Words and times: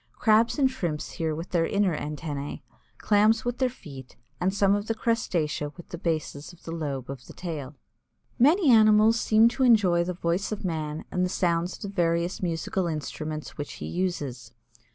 Crabs 0.15 0.57
and 0.57 0.67
Shrimps 0.67 1.11
hear 1.11 1.35
with 1.35 1.51
their 1.51 1.67
inner 1.67 1.95
antennæ, 1.95 2.63
Clams 2.97 3.45
with 3.45 3.59
their 3.59 3.69
feet, 3.69 4.15
and 4.39 4.51
some 4.51 4.73
of 4.73 4.87
the 4.87 4.95
crustacea 4.95 5.69
with 5.77 5.89
the 5.89 5.97
bases 5.99 6.51
of 6.51 6.63
the 6.63 6.71
lobe 6.71 7.07
of 7.07 7.27
the 7.27 7.33
tail. 7.33 7.75
Many 8.39 8.71
animals 8.71 9.19
seem 9.19 9.47
to 9.49 9.61
enjoy 9.63 10.03
the 10.03 10.13
voice 10.15 10.51
of 10.51 10.65
man 10.65 11.05
and 11.11 11.23
the 11.23 11.29
sounds 11.29 11.75
of 11.75 11.81
the 11.83 11.89
various 11.89 12.41
musical 12.41 12.87
instruments 12.87 13.59
which 13.59 13.73
he 13.73 13.85
uses. 13.85 14.55